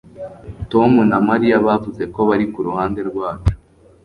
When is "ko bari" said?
2.13-2.45